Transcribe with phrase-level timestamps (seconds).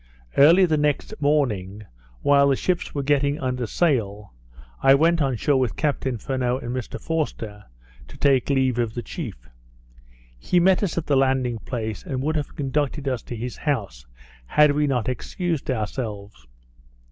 [0.35, 1.83] Early the nest morning,
[2.23, 4.33] while the ships were getting under sail,
[4.81, 7.65] I went on shore with Captain Furneaux and Mr Forster,
[8.07, 9.47] to take leave of the chief.
[10.39, 14.07] He met us at the landing place, and would have conducted us to his house,
[14.47, 16.47] had we not excused ourselves.